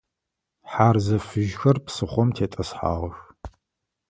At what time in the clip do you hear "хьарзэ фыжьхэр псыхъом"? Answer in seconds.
0.71-2.29